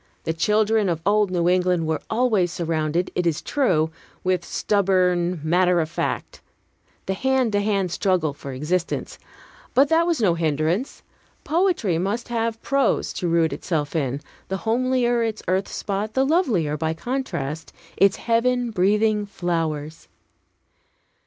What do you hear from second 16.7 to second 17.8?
by contrast,